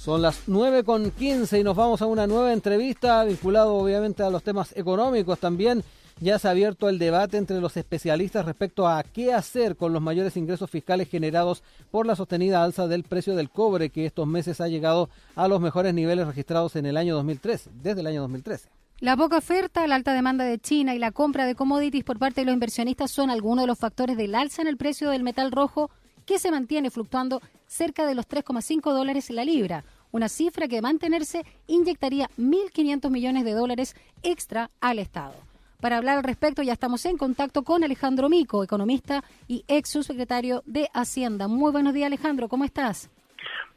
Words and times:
Son 0.00 0.22
las 0.22 0.44
9 0.46 0.82
con 0.82 1.10
15 1.10 1.58
y 1.58 1.62
nos 1.62 1.76
vamos 1.76 2.00
a 2.00 2.06
una 2.06 2.26
nueva 2.26 2.54
entrevista 2.54 3.22
vinculado 3.22 3.74
obviamente 3.74 4.22
a 4.22 4.30
los 4.30 4.42
temas 4.42 4.74
económicos 4.74 5.38
también. 5.38 5.84
Ya 6.20 6.38
se 6.38 6.48
ha 6.48 6.52
abierto 6.52 6.88
el 6.88 6.98
debate 6.98 7.36
entre 7.36 7.60
los 7.60 7.76
especialistas 7.76 8.46
respecto 8.46 8.88
a 8.88 9.02
qué 9.02 9.34
hacer 9.34 9.76
con 9.76 9.92
los 9.92 10.00
mayores 10.00 10.38
ingresos 10.38 10.70
fiscales 10.70 11.10
generados 11.10 11.62
por 11.90 12.06
la 12.06 12.16
sostenida 12.16 12.64
alza 12.64 12.88
del 12.88 13.02
precio 13.02 13.36
del 13.36 13.50
cobre 13.50 13.90
que 13.90 14.06
estos 14.06 14.26
meses 14.26 14.62
ha 14.62 14.68
llegado 14.68 15.10
a 15.36 15.48
los 15.48 15.60
mejores 15.60 15.92
niveles 15.92 16.26
registrados 16.26 16.76
en 16.76 16.86
el 16.86 16.96
año 16.96 17.14
2013, 17.16 17.68
desde 17.82 18.00
el 18.00 18.06
año 18.06 18.22
2013. 18.22 18.70
La 19.00 19.18
poca 19.18 19.36
oferta, 19.36 19.86
la 19.86 19.96
alta 19.96 20.14
demanda 20.14 20.46
de 20.46 20.58
China 20.58 20.94
y 20.94 20.98
la 20.98 21.12
compra 21.12 21.44
de 21.44 21.54
commodities 21.54 22.04
por 22.04 22.18
parte 22.18 22.40
de 22.40 22.46
los 22.46 22.54
inversionistas 22.54 23.10
son 23.10 23.28
algunos 23.28 23.64
de 23.64 23.66
los 23.66 23.78
factores 23.78 24.16
del 24.16 24.34
alza 24.34 24.62
en 24.62 24.68
el 24.68 24.78
precio 24.78 25.10
del 25.10 25.24
metal 25.24 25.52
rojo 25.52 25.90
que 26.30 26.38
se 26.38 26.52
mantiene 26.52 26.92
fluctuando 26.92 27.42
cerca 27.66 28.06
de 28.06 28.14
los 28.14 28.28
3,5 28.28 28.92
dólares 28.92 29.30
la 29.30 29.44
libra, 29.44 29.82
una 30.12 30.28
cifra 30.28 30.68
que 30.68 30.76
de 30.76 30.82
mantenerse 30.82 31.44
inyectaría 31.66 32.28
1.500 32.38 33.10
millones 33.10 33.44
de 33.44 33.52
dólares 33.52 33.96
extra 34.22 34.70
al 34.80 35.00
Estado. 35.00 35.34
Para 35.80 35.96
hablar 35.96 36.18
al 36.18 36.22
respecto 36.22 36.62
ya 36.62 36.74
estamos 36.74 37.04
en 37.06 37.16
contacto 37.16 37.64
con 37.64 37.82
Alejandro 37.82 38.28
Mico, 38.28 38.62
economista 38.62 39.24
y 39.48 39.64
ex 39.66 39.88
subsecretario 39.88 40.62
de 40.66 40.88
Hacienda. 40.94 41.48
Muy 41.48 41.72
buenos 41.72 41.94
días 41.94 42.06
Alejandro, 42.06 42.46
¿cómo 42.46 42.64
estás? 42.64 43.10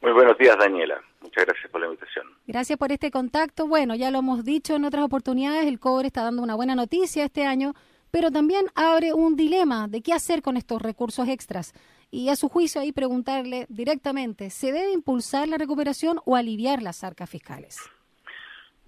Muy 0.04 0.12
buenos 0.12 0.38
días 0.38 0.56
Daniela, 0.56 1.02
muchas 1.22 1.48
gracias 1.48 1.72
por 1.72 1.82
la 1.82 1.88
invitación. 1.88 2.28
Gracias 2.46 2.78
por 2.78 2.92
este 2.92 3.10
contacto. 3.10 3.66
Bueno, 3.66 3.96
ya 3.96 4.12
lo 4.12 4.20
hemos 4.20 4.46
dicho 4.46 4.76
en 4.76 4.86
otras 4.86 5.04
oportunidades, 5.04 5.66
el 5.66 5.80
cobre 5.80 6.06
está 6.06 6.22
dando 6.22 6.44
una 6.44 6.54
buena 6.54 6.76
noticia 6.76 7.26
este 7.26 7.48
año, 7.48 7.74
pero 8.12 8.30
también 8.30 8.68
abre 8.76 9.12
un 9.12 9.36
dilema 9.36 9.88
de 9.88 10.04
qué 10.04 10.14
hacer 10.14 10.44
con 10.44 10.56
estos 10.56 10.84
recursos 10.84 11.28
extras 11.28 11.74
y 12.14 12.30
a 12.30 12.36
su 12.36 12.48
juicio 12.48 12.80
ahí 12.80 12.92
preguntarle 12.92 13.66
directamente, 13.70 14.52
¿se 14.52 14.72
debe 14.72 14.92
impulsar 14.92 15.48
la 15.48 15.58
recuperación 15.58 16.20
o 16.26 16.36
aliviar 16.36 16.84
las 16.84 17.04
arcas 17.04 17.28
fiscales? 17.28 17.90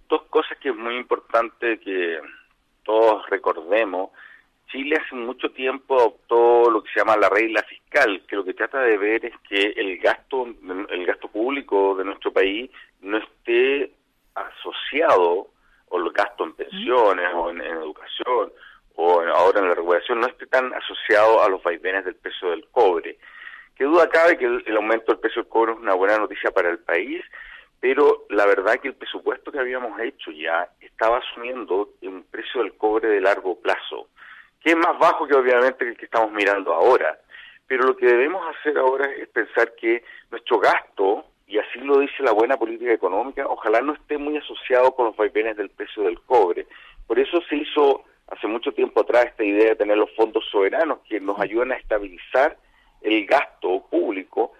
Dos 0.07 0.21
cosas 0.29 0.59
que 0.59 0.69
es 0.69 0.75
muy 0.75 0.95
importante 0.95 1.79
que 1.79 2.19
todos 2.83 3.27
recordemos. 3.31 4.11
Chile 4.71 4.97
hace 5.03 5.15
mucho 5.15 5.49
tiempo 5.49 5.99
adoptó 5.99 6.69
lo 6.69 6.83
que 6.83 6.91
se 6.91 6.99
llama 6.99 7.17
la 7.17 7.29
regla 7.29 7.63
fiscal, 7.63 8.21
que 8.27 8.35
lo 8.35 8.45
que 8.45 8.53
trata 8.53 8.81
de 8.81 8.95
ver 8.95 9.25
es 9.25 9.33
que 9.49 9.73
el 9.75 9.97
gasto, 9.97 10.45
el 10.45 11.05
gasto 11.07 11.27
público 11.27 11.95
de 11.95 12.05
nuestro 12.05 12.31
país 12.31 12.69
no 13.01 13.17
esté 13.17 13.91
asociado, 14.35 15.47
o 15.87 15.97
el 15.97 16.11
gasto 16.11 16.43
en 16.43 16.53
pensiones 16.53 17.25
o 17.33 17.49
en 17.49 17.61
educación, 17.61 18.51
o 18.95 19.21
ahora 19.21 19.59
en 19.59 19.69
la 19.69 19.75
regulación 19.75 20.19
no 20.19 20.27
esté 20.27 20.47
tan 20.47 20.73
asociado 20.73 21.43
a 21.43 21.49
los 21.49 21.61
vaivenes 21.61 22.05
del 22.05 22.15
precio 22.15 22.51
del 22.51 22.65
cobre. 22.69 23.17
Que 23.75 23.83
duda 23.83 24.09
cabe 24.09 24.37
que 24.37 24.45
el, 24.45 24.77
aumento 24.77 25.11
del 25.11 25.19
precio 25.19 25.41
del 25.41 25.49
cobre 25.49 25.73
es 25.73 25.79
una 25.79 25.93
buena 25.93 26.17
noticia 26.17 26.51
para 26.51 26.69
el 26.69 26.79
país, 26.79 27.21
pero 27.79 28.25
la 28.29 28.45
verdad 28.45 28.79
que 28.79 28.87
el 28.87 28.95
presupuesto 28.95 29.51
que 29.51 29.59
habíamos 29.59 29.99
hecho 29.99 30.31
ya 30.31 30.69
estaba 30.79 31.17
asumiendo 31.17 31.89
un 32.01 32.23
precio 32.23 32.63
del 32.63 32.75
cobre 32.77 33.09
de 33.09 33.21
largo 33.21 33.59
plazo, 33.59 34.07
que 34.61 34.71
es 34.71 34.77
más 34.77 34.97
bajo 34.97 35.27
que 35.27 35.35
obviamente 35.35 35.87
el 35.87 35.97
que 35.97 36.05
estamos 36.05 36.31
mirando 36.31 36.73
ahora. 36.73 37.19
Pero 37.67 37.83
lo 37.83 37.97
que 37.97 38.05
debemos 38.05 38.43
hacer 38.55 38.77
ahora 38.77 39.11
es 39.11 39.27
pensar 39.29 39.73
que 39.75 40.03
nuestro 40.31 40.59
gasto, 40.59 41.25
y 41.47 41.57
así 41.57 41.79
lo 41.79 41.99
dice 41.99 42.23
la 42.23 42.31
buena 42.31 42.57
política 42.57 42.93
económica, 42.93 43.45
ojalá 43.45 43.81
no 43.81 43.93
esté 43.93 44.17
muy 44.17 44.37
asociado 44.37 44.95
con 44.95 45.07
los 45.07 45.17
vaivenes 45.17 45.57
del 45.57 45.69
precio 45.69 46.03
del 46.03 46.21
cobre. 46.21 46.65
Por 47.07 47.19
eso 47.19 47.41
se 47.49 47.57
hizo 47.57 48.05
hace 48.27 48.47
mucho 48.47 48.71
tiempo 48.73 49.01
atrás 49.01 49.27
esta 49.27 49.43
idea 49.43 49.69
de 49.69 49.75
tener 49.75 49.97
los 49.97 50.11
fondos 50.15 50.45
soberanos 50.51 50.99
que 51.07 51.19
nos 51.19 51.39
ayudan 51.39 51.71
a 51.71 51.75
estabilizar 51.75 52.57
el 53.01 53.25
gasto 53.25 53.85
público 53.89 54.53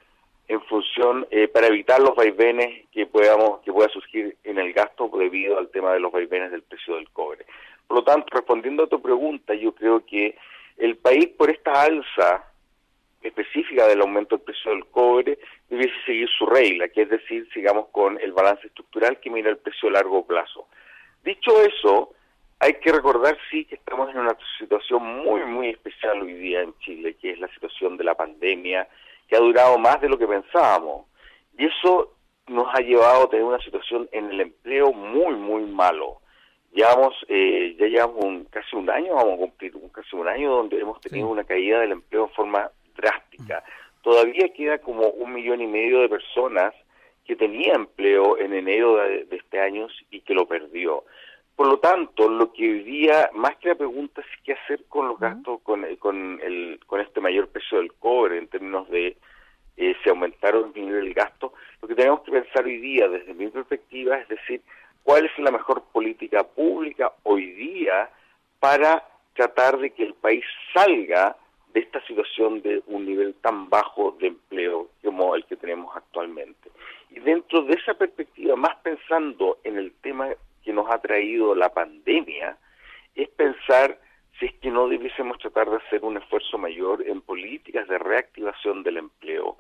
en 0.48 0.62
función 0.64 1.26
eh, 1.32 1.48
para 1.48 1.68
evitar 1.68 2.00
los 2.00 2.16
vaivenes 2.16 2.88
que 2.92 3.08
podamos 3.08 3.62
que 3.62 3.74
pueda 3.74 3.90
surgir 3.90 4.38
en 4.44 4.60
el 4.60 4.74
gasto 4.74 5.10
debido 5.18 5.58
al 5.58 5.70
tema 5.70 5.94
de 5.94 6.00
los 6.00 6.12
vaivenes 6.12 6.52
del 6.52 6.62
precio 6.62 6.96
del 6.96 7.10
cobre. 7.10 7.46
Por 7.88 7.98
lo 7.98 8.04
tanto, 8.04 8.28
respondiendo 8.32 8.84
a 8.84 8.88
tu 8.88 9.02
pregunta, 9.02 9.54
yo 9.56 9.74
creo 9.74 10.06
que 10.06 10.38
el 10.78 10.98
país 10.98 11.28
por 11.38 11.50
esta 11.50 11.84
alza 11.84 12.44
específica 13.22 13.88
del 13.88 14.02
aumento 14.02 14.36
del 14.36 14.46
precio 14.46 14.72
del 14.72 14.86
cobre 14.86 15.40
debiese 15.70 15.96
seguir 16.06 16.30
su 16.30 16.46
regla, 16.46 16.90
que 16.90 17.04
es 17.04 17.10
decir, 17.10 17.48
sigamos 17.54 17.88
con 17.92 18.20
el 18.20 18.32
balance 18.34 18.68
estructural 18.68 19.20
que 19.20 19.32
mira 19.32 19.50
el 19.50 19.58
precio 19.58 19.90
a 19.90 19.94
largo 19.94 20.26
plazo. 20.26 20.68
Dicho 21.24 21.60
eso, 21.62 22.15
hay 22.60 22.74
que 22.76 22.92
recordar, 22.92 23.38
sí, 23.52 23.66
que 23.66 23.76
estamos 23.76 24.10
en 24.10 24.20
una 24.20 24.38
situación 24.58 25.04
muy, 25.24 25.42
muy 25.42 25.70
especial 25.70 26.22
hoy 26.22 26.34
día 26.34 26.62
en 26.62 26.74
Chile, 26.80 27.16
que 27.16 27.32
es 27.32 27.40
la 27.40 27.48
situación 27.50 27.98
de 27.98 28.04
la 28.04 28.16
pandemia, 28.16 28.88
que 29.28 29.36
ha 29.36 29.40
durado 29.40 29.78
más 29.78 30.00
de 30.02 30.10
lo 30.10 30.18
que 30.18 30.28
pensábamos. 30.28 31.06
Y 31.58 31.66
eso 31.66 32.14
nos 32.48 32.68
ha 32.74 32.82
llevado 32.82 33.24
a 33.24 33.30
tener 33.30 33.46
una 33.46 33.60
situación 33.60 34.08
en 34.12 34.30
el 34.30 34.42
empleo 34.42 34.94
muy, 34.94 35.36
muy 35.36 35.64
malo. 35.64 36.22
Llevamos, 36.72 37.14
eh, 37.28 37.76
ya 37.80 37.88
llevamos 37.88 38.24
un, 38.24 38.46
casi 38.46 38.76
un 38.76 38.90
año, 38.90 39.16
vamos 39.16 39.34
a 39.36 39.38
cumplir 39.38 39.76
un, 39.76 39.90
casi 39.90 40.16
un 40.16 40.28
año 40.28 40.52
donde 40.52 40.80
hemos 40.80 41.00
tenido 41.02 41.28
una 41.28 41.44
caída 41.44 41.80
del 41.80 41.94
empleo 41.94 42.28
de 42.28 42.34
forma 42.34 42.70
drástica. 42.96 43.64
Todavía 44.02 44.50
queda 44.54 44.78
como 44.78 45.08
un 45.08 45.34
millón 45.34 45.62
y 45.62 45.68
medio 45.68 46.02
de 46.02 46.10
personas 46.10 46.74
que 47.26 47.36
tenía 47.36 47.74
empleo 47.74 48.38
en 48.38 48.54
enero 48.54 48.98
de 48.98 49.28
este 49.32 49.60
año 49.60 49.88
y 50.12 50.22
que 50.22 50.34
lo 50.34 50.48
perdió. 50.48 51.04
Por 51.56 51.68
lo 51.68 51.80
tanto, 51.80 52.28
lo 52.28 52.52
que 52.52 52.70
hoy 52.70 52.84
día, 52.84 53.30
más 53.34 53.56
que 53.58 53.70
la 53.70 53.76
pregunta 53.76 54.22
es 54.22 54.28
qué 54.44 54.54
hacer 54.54 54.84
con 54.90 55.08
los 55.08 55.20
gastos, 55.20 55.62
con, 55.62 55.86
eh, 55.86 55.98
con, 55.98 56.40
el, 56.42 56.80
con 56.86 57.00
este 57.00 57.22
mayor 57.22 57.48
peso 57.48 57.78
del 57.78 57.94
cobre 57.94 58.38
en 58.38 58.48
términos 58.48 58.90
de 58.90 59.16
eh, 59.78 59.96
si 60.04 60.10
aumentaron 60.10 60.64
o 60.64 60.68
disminuir 60.68 61.04
el 61.04 61.14
gasto, 61.14 61.54
lo 61.82 61.88
que 61.88 61.96
tenemos 61.96 62.22
que 62.22 62.32
pensar 62.32 62.66
hoy 62.66 62.78
día, 62.78 63.08
desde 63.08 63.34
mi 63.34 63.48
perspectiva, 63.48 64.18
es 64.18 64.28
decir, 64.28 64.62
cuál 65.04 65.26
es 65.26 65.38
la 65.38 65.52
mejor 65.52 65.84
política 65.94 66.44
pública 66.44 67.14
hoy 67.24 67.52
día 67.52 68.10
para 68.60 69.06
tratar 69.34 69.78
de 69.78 69.92
que 69.92 70.04
el 70.04 70.14
país 70.14 70.44
salga 70.74 71.38
de 71.74 71.82
esta 71.82 72.02
situación 72.06 72.62
de 72.62 72.82
un 72.88 73.06
nivel 73.06 73.36
tan 73.36 73.70
bajo 73.70 74.16
de 74.20 74.28
empleo 74.28 74.90
como 75.04 75.36
el 75.36 75.46
que 75.46 75.58
tenemos 75.58 75.96
actualmente. 75.96 76.70
Y 77.10 77.20
dentro 77.20 77.64
de 77.64 77.74
esa 77.74 77.94
perspectiva, 77.94 78.56
más 78.56 78.78
pensando 78.78 79.60
en 79.64 79.78
el 79.78 79.92
tema 80.02 80.30
nos 80.86 80.94
ha 80.94 81.00
traído 81.00 81.56
la 81.56 81.70
pandemia 81.70 82.58
es 83.16 83.30
pensar 83.30 84.00
si 84.40 84.48
es 84.48 84.54
que 84.56 84.70
no 84.70 84.88
debiésemos 84.88 85.38
tratar 85.40 85.70
de 85.70 85.78
hacer 85.78 86.04
un 86.04 86.18
esfuerzo 86.18 86.58
mayor 86.58 87.02
en 87.08 87.22
políticas 87.22 87.88
de 87.88 87.98
reactivación 87.98 88.84
del 88.84 88.98
empleo. 88.98 89.58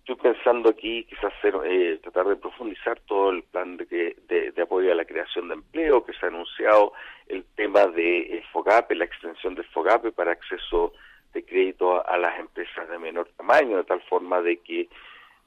Estoy 0.00 0.16
pensando 0.16 0.70
aquí 0.70 1.04
quizás 1.04 1.32
hacer, 1.38 1.54
eh, 1.64 1.98
tratar 2.02 2.26
de 2.28 2.36
profundizar 2.36 3.00
todo 3.00 3.30
el 3.30 3.42
plan 3.42 3.76
de, 3.76 4.16
de, 4.28 4.62
apoyo 4.62 4.92
a 4.92 4.94
la 4.94 5.04
creación 5.04 5.48
de 5.48 5.54
empleo 5.54 6.04
que 6.04 6.12
se 6.14 6.26
ha 6.26 6.28
anunciado, 6.28 6.92
el 7.26 7.44
tema 7.56 7.86
de 7.86 8.42
FOGAPE, 8.52 8.94
la 8.94 9.04
extensión 9.04 9.54
del 9.54 9.66
FOGAPE 9.66 10.12
para 10.12 10.32
acceso 10.32 10.92
de 11.32 11.44
crédito 11.44 12.06
a 12.06 12.16
las 12.16 12.38
empresas 12.38 12.88
de 12.88 12.98
menor 12.98 13.28
tamaño, 13.36 13.76
de 13.78 13.84
tal 13.84 14.00
forma 14.02 14.40
de 14.40 14.58
que 14.58 14.88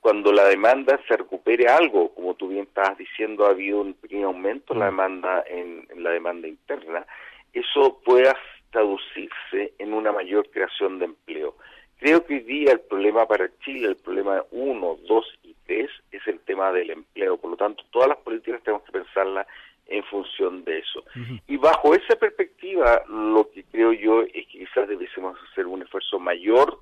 cuando 0.02 0.34
la 0.34 0.46
demanda 0.46 1.00
se 1.08 1.16
recupere 1.16 1.68
algo, 1.68 2.14
como 2.16 2.34
tú 2.34 2.50
bien 2.50 2.64
estabas 2.64 2.98
diciendo, 2.98 3.46
ha 3.46 3.52
habido 3.52 3.82
un 3.82 3.94
pequeño 3.94 4.28
aumento 4.28 4.74
en 4.74 4.80
la 4.80 4.88
mm. 4.88 4.90
demanda 4.90 5.44
en, 5.48 5.88
la 6.04 6.10
demanda 6.10 6.48
interna, 6.48 7.06
eso 7.54 8.02
pueda 8.04 8.36
traducirse 8.72 9.74
en 9.78 9.94
una 9.94 10.12
mayor 10.12 10.50
creación 10.50 10.98
de 10.98 11.06
empleo. 11.06 11.56
Creo 12.00 12.26
que 12.26 12.34
hoy 12.34 12.40
día 12.40 12.72
el 12.72 12.80
problema 12.80 13.28
para 13.28 13.48
Chile, 13.60 13.90
el 13.90 13.96
problema 13.96 14.44
uno, 14.50 14.98
dos 15.08 15.26
y 15.44 15.56
tres, 15.68 15.92
es 16.12 16.26
el 16.28 16.40
tema 16.40 16.72
del 16.72 16.90
empleo. 16.90 17.38
Por 17.38 17.52
lo 17.52 17.58
tanto, 17.58 17.84
todas 17.92 18.10
las 18.10 18.18
políticas 18.18 18.64
tenemos 18.64 18.84
que 18.84 18.94
pensarlas 18.94 19.46
en 19.86 20.04
función 20.06 20.64
de 20.64 20.80
eso. 20.80 21.04
Y 21.48 21.58
bajo 21.58 21.94
esa 21.94 22.16
perspectiva, 22.16 23.04
lo 23.08 23.52
que 23.52 23.64
creo 23.66 23.94
yo 23.94 24.22
es 24.24 24.32
que 24.32 24.46
quizás 24.46 24.88
debiésemos 24.88 25.38
hacer 25.52 25.68
un 25.68 25.84
esfuerzo 25.84 26.18
mayor 26.18 26.80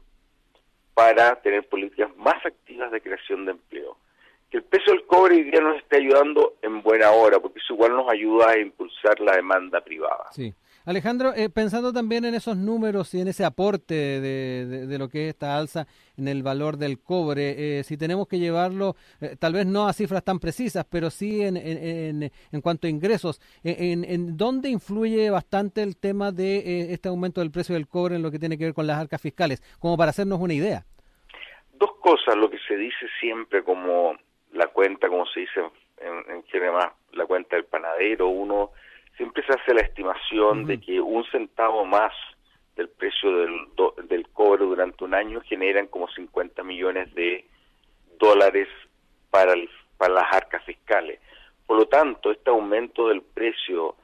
para 1.00 1.34
tener 1.38 1.66
políticas 1.70 2.10
más 2.18 2.46
activas 2.46 2.92
de 2.92 3.00
creación 3.00 3.46
de 3.46 3.52
empleo. 3.52 3.96
Que 4.52 4.58
el 4.58 4.64
peso 4.64 4.92
del 4.92 5.06
cobre 5.06 5.36
hoy 5.36 5.44
día 5.44 5.62
nos 5.62 5.78
esté 5.78 5.96
ayudando 5.96 6.56
en 6.62 6.82
buena 6.82 7.12
hora, 7.12 7.40
porque 7.40 7.60
eso 7.60 7.74
igual 7.74 7.94
nos 7.94 8.12
ayuda 8.12 8.50
a 8.50 8.60
impulsar 8.60 9.18
la 9.22 9.38
demanda 9.38 9.80
privada. 9.80 10.26
Sí. 10.32 10.54
Alejandro, 10.84 11.34
eh, 11.36 11.50
pensando 11.50 11.94
también 11.94 12.26
en 12.26 12.34
esos 12.34 12.58
números 12.58 13.14
y 13.14 13.22
en 13.22 13.28
ese 13.28 13.46
aporte 13.46 13.94
de, 13.94 14.98
lo 14.98 15.08
que 15.08 15.26
es 15.28 15.30
esta 15.30 15.58
alza 15.58 15.88
en 16.18 16.28
el 16.28 16.42
valor 16.42 16.78
del 16.78 17.00
cobre, 17.00 17.80
eh, 17.80 17.84
si 17.84 17.96
tenemos 17.96 18.28
que 18.28 18.40
llevarlo, 18.40 18.96
eh, 19.22 19.36
tal 19.38 19.54
vez 19.54 19.68
no 19.68 19.88
a 19.88 19.94
cifras 19.94 20.24
tan 20.24 20.40
precisas, 20.40 20.86
pero 20.90 21.12
sí 21.12 21.44
en, 21.44 21.58
en, 21.58 22.32
en 22.52 22.62
cuanto 22.62 22.88
a 22.88 22.90
ingresos, 22.90 23.40
en, 23.64 24.04
en, 24.04 24.36
dónde 24.36 24.70
influye 24.70 25.30
bastante 25.30 25.84
el 25.84 25.96
tema 25.96 26.32
de 26.32 26.92
este 26.92 27.08
aumento 27.08 27.42
del 27.42 27.52
precio 27.52 27.76
del 27.76 27.88
cobre 27.88 28.16
en 28.16 28.24
lo 28.24 28.32
que 28.32 28.40
tiene 28.40 28.58
que 28.58 28.66
ver 28.66 28.74
con 28.74 28.88
las 28.88 28.98
arcas 28.98 29.22
fiscales, 29.22 29.62
como 29.80 29.96
para 29.96 30.10
hacernos 30.10 30.40
una 30.40 30.56
idea? 30.56 30.86
Dos 31.80 31.96
cosas, 31.96 32.36
lo 32.36 32.50
que 32.50 32.60
se 32.68 32.76
dice 32.78 33.08
siempre 33.20 33.64
como 33.64 34.16
la 34.52 34.68
cuenta, 34.68 35.08
como 35.08 35.26
se 35.26 35.42
dice 35.42 35.62
en, 35.98 36.32
en 36.32 36.44
general, 36.44 36.92
la 37.14 37.26
cuenta 37.26 37.56
del 37.56 37.66
panadero, 37.66 38.28
uno 38.28 38.72
siempre 39.18 39.44
se 39.46 39.54
hace 39.54 39.74
la 39.74 39.82
estimación 39.82 40.66
de 40.66 40.80
que 40.80 41.02
un 41.02 41.26
centavo 41.26 41.86
más 41.86 42.14
del 42.76 42.88
precio 42.88 43.36
del, 43.36 43.68
del 44.08 44.30
cobre 44.30 44.64
durante 44.64 45.04
un 45.04 45.14
año 45.14 45.42
generan 45.42 45.88
como 45.88 46.08
50 46.08 46.64
millones 46.64 47.14
de 47.14 47.46
dólares 48.18 48.70
para 49.30 49.54
el, 49.54 49.70
para 49.98 50.14
las 50.14 50.34
arcas 50.34 50.64
fiscales. 50.64 51.20
Por 51.68 51.78
lo 51.78 51.88
tanto, 51.88 52.32
este 52.32 52.50
aumento 52.50 53.10
del 53.10 53.22
precio 53.22 53.96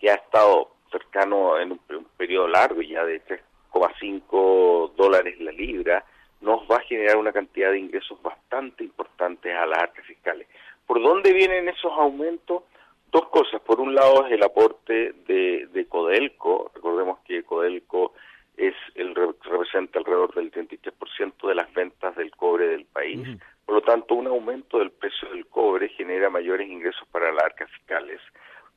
que 0.00 0.10
ha 0.10 0.14
estado 0.14 0.74
cercano 0.90 1.58
en 1.60 1.72
un, 1.72 1.80
periodo 2.16 2.48
largo, 2.48 2.82
ya 2.82 3.04
de 3.04 3.22
3,5 3.24 4.94
dólares 4.94 5.38
la 5.40 5.52
libra, 5.52 6.04
nos 6.44 6.60
va 6.70 6.76
a 6.76 6.86
generar 6.88 7.16
una 7.16 7.32
cantidad 7.32 7.70
de 7.70 7.78
ingresos 7.78 8.20
bastante 8.22 8.84
importantes 8.84 9.54
a 9.56 9.66
las 9.66 9.78
arcas 9.78 10.04
fiscales. 10.06 10.46
¿Por 10.86 11.02
dónde 11.02 11.32
vienen 11.32 11.68
esos 11.68 11.92
aumentos? 11.92 12.64
Dos 13.10 13.28
cosas. 13.28 13.60
Por 13.62 13.80
un 13.80 13.94
lado 13.94 14.26
es 14.26 14.32
el 14.32 14.42
aporte 14.42 15.14
de, 15.26 15.68
de 15.72 15.86
Codelco. 15.86 16.70
Recordemos 16.74 17.20
que 17.20 17.42
Codelco 17.44 18.12
es 18.56 18.74
el 18.94 19.14
representa 19.14 19.98
alrededor 19.98 20.34
del 20.34 20.52
33% 20.52 21.48
de 21.48 21.54
las 21.54 21.72
ventas 21.72 22.14
del 22.16 22.30
cobre 22.30 22.68
del 22.68 22.84
país. 22.84 23.20
Por 23.64 23.76
lo 23.76 23.80
tanto, 23.80 24.14
un 24.14 24.26
aumento 24.26 24.78
del 24.78 24.90
precio 24.90 25.28
del 25.30 25.46
cobre 25.46 25.88
genera 25.88 26.30
mayores 26.30 26.68
ingresos 26.68 27.06
para 27.10 27.32
las 27.32 27.44
arcas 27.44 27.70
fiscales, 27.70 28.20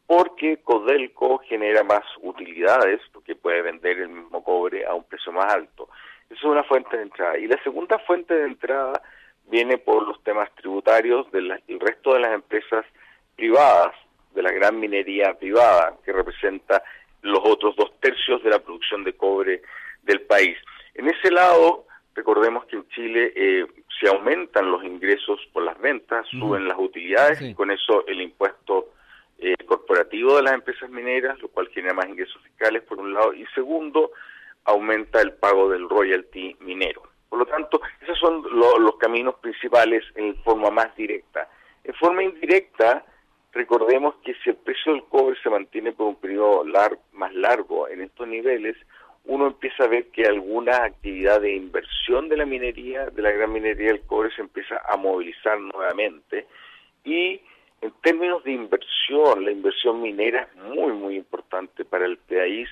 porque 0.06 0.58
Codelco 0.64 1.40
genera 1.40 1.84
más 1.84 2.04
utilidades, 2.22 3.02
porque 3.12 3.36
puede 3.36 3.62
vender 3.62 4.00
el 4.00 4.10
mismo 4.10 4.44
cobre 4.44 4.86
a 4.86 4.94
un 4.94 5.04
precio 5.04 5.32
más 5.32 5.54
alto. 5.54 5.90
Esa 6.30 6.40
es 6.40 6.44
una 6.44 6.64
fuente 6.64 6.98
de 6.98 7.04
entrada. 7.04 7.38
Y 7.38 7.48
la 7.48 7.62
segunda 7.64 8.00
fuente 8.00 8.34
de 8.34 8.46
entrada 8.46 9.02
viene 9.50 9.78
por 9.78 10.08
los 10.08 10.22
temas 10.24 10.54
tributarios 10.56 11.32
del 11.32 11.62
resto 11.80 12.14
de 12.14 12.20
las 12.20 12.34
empresas 12.34 12.86
privadas, 13.36 13.94
de 14.34 14.44
la 14.44 14.52
gran 14.52 14.80
minería 14.80 15.34
privada, 15.34 15.96
que 16.04 16.12
representa 16.12 16.84
los 17.22 17.40
otros 17.44 17.76
dos 17.76 17.92
tercios 18.00 18.44
de 18.44 18.50
la 18.50 18.60
producción 18.60 19.04
de 19.04 19.14
cobre 19.14 19.62
del 20.04 20.22
país. 20.22 20.58
En 20.94 21.08
ese 21.08 21.32
lado, 21.32 21.86
recordemos 22.16 22.66
que 22.66 22.78
en 22.78 22.88
Chile 22.90 23.34
eh, 23.36 23.66
se 24.00 24.10
aumentan 24.10 24.72
los 24.72 24.84
ingresos 24.84 25.40
por 25.54 25.64
las 25.64 25.80
ventas, 25.80 26.28
suben 26.28 26.68
las 26.68 26.78
utilidades 26.78 27.42
y 27.42 27.54
con 27.54 27.72
eso 27.72 28.06
el 28.08 28.22
impuesto 28.22 28.90
eh, 29.40 29.56
corporativo 29.66 30.38
de 30.38 30.44
las 30.44 30.54
empresas 30.54 30.90
mineras, 30.90 31.40
lo 31.42 31.48
cual 31.50 31.70
genera 31.70 31.94
más 31.94 32.08
ingresos 32.08 32.42
fiscales 32.44 32.84
por 32.84 33.00
un 33.00 33.14
lado, 33.14 33.34
y 33.34 33.46
segundo, 33.54 34.12
aumenta 34.68 35.22
el 35.22 35.34
pago 35.34 35.70
del 35.70 35.90
royalty 35.90 36.56
minero. 36.60 37.02
Por 37.30 37.40
lo 37.40 37.46
tanto, 37.46 37.82
esos 38.02 38.18
son 38.20 38.44
los 38.52 38.98
caminos 38.98 39.36
principales 39.36 40.04
en 40.16 40.36
forma 40.44 40.70
más 40.70 40.96
directa. 40.96 41.50
En 41.84 41.94
forma 41.96 42.24
indirecta, 42.24 43.06
recordemos 43.54 44.16
que 44.24 44.36
si 44.44 44.50
el 44.50 44.58
precio 44.58 44.94
del 44.94 45.04
cobre 45.06 45.38
se 45.42 45.50
mantiene 45.50 45.94
por 45.94 46.08
un 46.08 46.16
periodo 46.16 46.64
más 47.14 47.34
largo 47.34 47.88
en 47.88 48.02
estos 48.02 48.28
niveles, 48.28 48.76
uno 49.26 49.48
empieza 49.48 49.86
a 49.86 49.88
ver 49.88 50.08
que 50.08 50.26
alguna 50.26 50.84
actividad 50.84 51.42
de 51.42 51.56
inversión 51.56 52.30
de 52.30 52.38
la 52.38 52.46
minería, 52.46 53.10
de 53.10 53.22
la 53.22 53.32
gran 53.32 53.52
minería 53.52 53.88
del 53.88 54.02
cobre, 54.02 54.32
se 54.36 54.42
empieza 54.42 54.82
a 54.88 54.96
movilizar 54.98 55.60
nuevamente. 55.60 56.46
Y 57.04 57.42
en 57.82 57.92
términos 58.02 58.44
de 58.44 58.52
inversión, 58.52 59.46
la 59.46 59.52
inversión 59.52 60.02
minera 60.02 60.50
es 60.54 60.64
muy, 60.64 60.94
muy 60.94 61.16
importante 61.16 61.86
para 61.86 62.06
el 62.06 62.18
país 62.18 62.70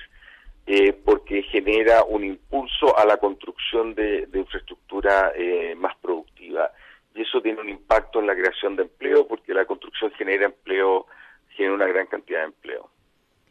genera 1.76 2.04
un 2.04 2.24
impulso 2.24 2.96
a 2.96 3.04
la 3.04 3.18
construcción 3.18 3.94
de, 3.94 4.28
infraestructura 4.32 5.32
eh, 5.36 5.74
más 5.76 5.94
productiva. 5.96 6.70
Y 7.14 7.22
eso 7.22 7.40
tiene 7.42 7.60
un 7.60 7.68
impacto 7.68 8.20
en 8.20 8.26
la 8.26 8.34
creación 8.34 8.76
de 8.76 8.84
empleo 8.84 9.26
porque 9.26 9.52
la 9.52 9.64
construcción 9.66 10.10
genera 10.12 10.46
empleo, 10.46 11.06
genera 11.50 11.74
una 11.74 11.86
gran 11.86 12.06
cantidad 12.06 12.40
de 12.40 12.46
empleo. 12.46 12.90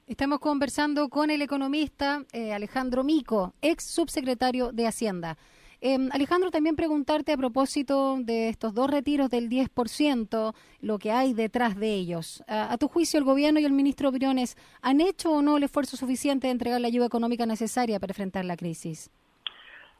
Estamos 0.07 0.39
conversando 0.39 1.09
con 1.09 1.29
el 1.29 1.41
economista 1.41 2.23
eh, 2.31 2.53
Alejandro 2.53 3.03
Mico, 3.03 3.53
ex 3.61 3.83
subsecretario 3.83 4.71
de 4.71 4.87
Hacienda. 4.87 5.37
Em, 5.87 6.09
Alejandro, 6.11 6.49
también 6.49 6.75
preguntarte 6.75 7.31
a 7.31 7.37
propósito 7.37 8.17
de 8.19 8.49
estos 8.49 8.73
dos 8.73 8.89
retiros 8.89 9.29
del 9.29 9.49
10%, 9.49 10.55
lo 10.81 10.97
que 10.97 11.11
hay 11.11 11.35
detrás 11.35 11.79
de 11.79 11.93
ellos. 11.93 12.43
A, 12.47 12.75
tu 12.79 12.87
juicio, 12.87 13.19
el 13.19 13.23
gobierno 13.23 13.59
y 13.59 13.65
el 13.65 13.71
ministro 13.71 14.11
Briones 14.11 14.57
han 14.81 14.99
hecho 14.99 15.31
o 15.31 15.43
no 15.43 15.57
el 15.57 15.63
esfuerzo 15.63 15.95
suficiente 15.95 16.47
de 16.47 16.53
entregar 16.53 16.81
la 16.81 16.87
ayuda 16.87 17.05
económica 17.05 17.45
necesaria 17.45 17.99
para 17.99 18.09
enfrentar 18.09 18.45
la 18.45 18.57
crisis? 18.57 19.11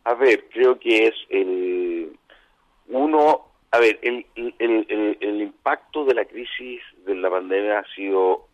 A 0.05 0.15
ver, 0.15 0.49
creo 0.49 0.79
que 0.79 1.05
es 1.05 1.13
el 1.29 2.17
uno, 2.87 3.45
a 3.69 3.77
ver, 3.77 3.99
el, 4.01 4.25
el, 4.35 5.17
el 5.21 5.41
impacto 5.43 6.03
de 6.05 6.15
la 6.15 6.25
crisis 6.25 6.81
de 7.05 7.13
la 7.13 7.29
pandemia 7.29 7.77
ha 7.77 7.95
sido 7.95 8.47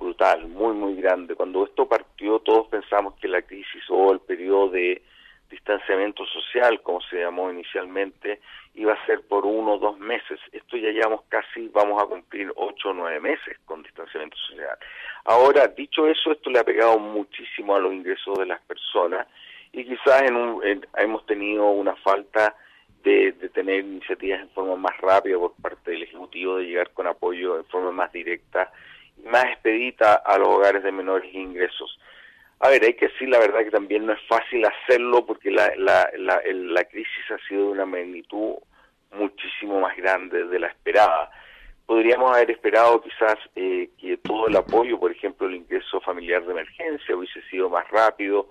brutal, 0.00 0.48
muy, 0.48 0.72
muy 0.72 0.94
grande. 0.94 1.34
Cuando 1.34 1.66
esto 1.66 1.86
partió, 1.86 2.38
todos 2.38 2.68
pensamos 2.68 3.12
que 3.20 3.28
la 3.28 3.42
crisis 3.42 3.82
o 3.90 4.10
el 4.10 4.20
periodo 4.20 4.70
de 4.70 5.02
distanciamiento 5.52 6.24
social, 6.26 6.80
como 6.82 7.00
se 7.02 7.20
llamó 7.20 7.50
inicialmente, 7.50 8.40
iba 8.74 8.94
a 8.94 9.06
ser 9.06 9.20
por 9.20 9.44
uno 9.44 9.74
o 9.74 9.78
dos 9.78 9.98
meses. 9.98 10.40
Esto 10.50 10.78
ya 10.78 10.90
llevamos 10.90 11.22
casi, 11.28 11.68
vamos 11.68 12.02
a 12.02 12.06
cumplir 12.06 12.50
ocho 12.56 12.88
o 12.88 12.94
nueve 12.94 13.20
meses 13.20 13.58
con 13.66 13.82
distanciamiento 13.82 14.36
social. 14.38 14.76
Ahora, 15.24 15.68
dicho 15.68 16.08
eso, 16.08 16.32
esto 16.32 16.50
le 16.50 16.58
ha 16.58 16.64
pegado 16.64 16.98
muchísimo 16.98 17.76
a 17.76 17.80
los 17.80 17.92
ingresos 17.92 18.38
de 18.38 18.46
las 18.46 18.60
personas 18.62 19.26
y 19.72 19.84
quizás 19.84 20.22
en 20.22 20.36
un, 20.36 20.86
hemos 20.96 21.24
tenido 21.26 21.70
una 21.70 21.94
falta 21.96 22.56
de, 23.04 23.32
de, 23.32 23.48
tener 23.50 23.80
iniciativas 23.80 24.40
en 24.40 24.50
forma 24.50 24.76
más 24.76 24.96
rápida 24.98 25.38
por 25.38 25.54
parte 25.60 25.90
del 25.90 26.04
Ejecutivo, 26.04 26.56
de 26.56 26.64
llegar 26.64 26.90
con 26.90 27.06
apoyo 27.06 27.58
en 27.58 27.64
forma 27.66 27.90
más 27.90 28.10
directa 28.12 28.72
y 29.18 29.28
más 29.28 29.44
expedita 29.44 30.14
a 30.14 30.38
los 30.38 30.48
hogares 30.48 30.82
de 30.82 30.92
menores 30.92 31.32
ingresos. 31.34 31.98
A 32.62 32.68
ver, 32.68 32.84
hay 32.84 32.94
que 32.94 33.08
decir 33.08 33.28
la 33.28 33.40
verdad 33.40 33.64
que 33.64 33.72
también 33.72 34.06
no 34.06 34.12
es 34.12 34.20
fácil 34.28 34.64
hacerlo 34.64 35.26
porque 35.26 35.50
la, 35.50 35.72
la, 35.76 36.08
la, 36.16 36.40
la 36.46 36.84
crisis 36.84 37.30
ha 37.30 37.48
sido 37.48 37.66
de 37.66 37.72
una 37.72 37.86
magnitud 37.86 38.54
muchísimo 39.10 39.80
más 39.80 39.96
grande 39.96 40.44
de 40.44 40.60
la 40.60 40.68
esperada. 40.68 41.28
Podríamos 41.86 42.30
haber 42.36 42.52
esperado 42.52 43.02
quizás 43.02 43.34
eh, 43.56 43.90
que 43.98 44.16
todo 44.18 44.46
el 44.46 44.54
apoyo, 44.54 45.00
por 45.00 45.10
ejemplo, 45.10 45.48
el 45.48 45.56
ingreso 45.56 46.00
familiar 46.02 46.44
de 46.44 46.52
emergencia 46.52 47.16
hubiese 47.16 47.42
sido 47.50 47.68
más 47.68 47.90
rápido, 47.90 48.48